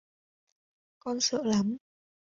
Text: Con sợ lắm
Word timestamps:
Con 1.03 1.19
sợ 1.19 1.43
lắm 1.43 1.77